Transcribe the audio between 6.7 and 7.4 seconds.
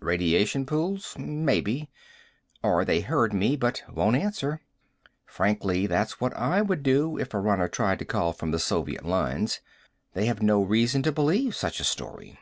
do, if a